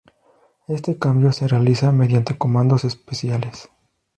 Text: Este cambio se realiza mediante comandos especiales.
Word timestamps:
Este 0.67 0.97
cambio 0.97 1.31
se 1.31 1.47
realiza 1.47 1.91
mediante 1.91 2.35
comandos 2.35 2.85
especiales. 2.85 3.69